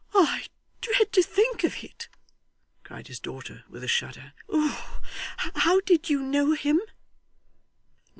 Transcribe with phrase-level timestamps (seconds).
[0.15, 0.47] 'I
[0.81, 2.09] dread to think of it!'
[2.81, 4.33] cried his daughter with a shudder.
[5.31, 6.81] 'How did you know him?